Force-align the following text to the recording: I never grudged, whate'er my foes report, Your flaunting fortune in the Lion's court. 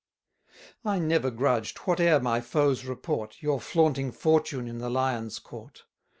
I 0.83 0.97
never 0.97 1.29
grudged, 1.29 1.77
whate'er 1.77 2.19
my 2.19 2.41
foes 2.41 2.85
report, 2.85 3.37
Your 3.43 3.61
flaunting 3.61 4.11
fortune 4.11 4.67
in 4.67 4.79
the 4.79 4.89
Lion's 4.89 5.37
court. 5.37 5.83